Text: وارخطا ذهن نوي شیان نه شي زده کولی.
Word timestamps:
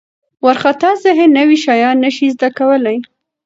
وارخطا 0.43 0.89
ذهن 1.03 1.29
نوي 1.39 1.57
شیان 1.65 1.95
نه 2.03 2.09
شي 2.15 2.27
زده 2.35 2.49
کولی. 2.57 2.97